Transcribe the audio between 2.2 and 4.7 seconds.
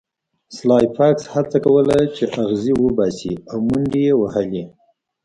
اغزي وباسي او منډې یې وهلې